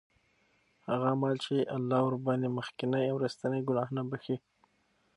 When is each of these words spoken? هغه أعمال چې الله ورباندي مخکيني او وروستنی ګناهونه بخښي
هغه 0.87 1.05
أعمال 1.11 1.35
چې 1.45 1.55
الله 1.77 1.99
ورباندي 2.03 2.49
مخکيني 2.57 3.03
او 3.09 3.15
وروستنی 3.17 3.61
ګناهونه 3.67 4.01
بخښي 4.09 4.37